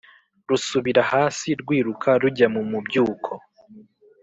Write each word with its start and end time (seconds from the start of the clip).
rusubira 0.49 1.01
hasi! 1.11 1.47
rwiruka 1.61 2.09
rujya 2.21 2.47
mu 2.53 2.61
mubyuko. 2.71 3.31